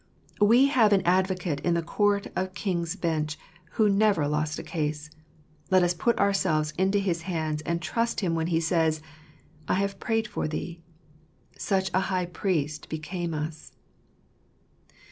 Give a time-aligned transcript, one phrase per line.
[0.41, 3.37] We have an Advocate in the Court of King's Bench
[3.73, 5.11] who never lost a case:
[5.69, 9.03] let ns put ourselves into his hands, and trust Him when He says,"
[9.69, 10.81] I have prayed for thee.""
[11.55, 13.73] Such a High Priest became us."